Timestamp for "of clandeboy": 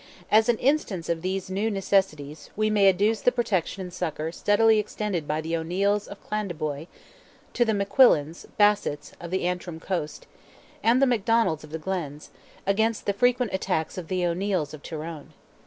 6.07-6.87